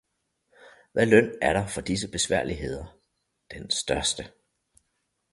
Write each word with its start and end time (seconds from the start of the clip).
Hvad 0.91 1.05
løn 1.05 1.37
er 1.41 1.53
der 1.53 1.67
for 1.67 1.81
disse 1.81 2.11
besværligheder? 2.11 2.97
Den 3.51 3.69
største! 3.69 4.31